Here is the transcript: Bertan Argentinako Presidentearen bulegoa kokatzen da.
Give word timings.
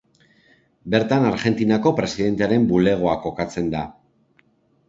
Bertan 0.93 1.27
Argentinako 1.31 1.91
Presidentearen 1.99 2.65
bulegoa 2.73 3.15
kokatzen 3.27 3.69
da. 3.77 3.85